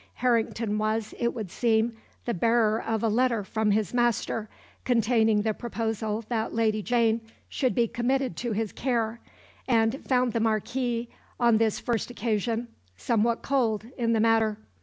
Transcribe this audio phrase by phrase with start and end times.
[0.15, 1.95] Harrington was, it would seem,
[2.25, 4.49] the bearer of a letter from his master,
[4.83, 9.19] containing the proposal that Lady Jane should be committed to his care;
[9.67, 11.07] and found the Marquis,
[11.39, 14.57] on this first occasion, "somewhat cold" in the matter.